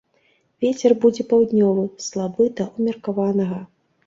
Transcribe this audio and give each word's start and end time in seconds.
Вецер 0.63 0.95
будзе 1.03 1.25
паўднёвы, 1.33 1.83
слабы 2.07 2.49
да 2.61 2.69
ўмеркаванага. 2.75 3.63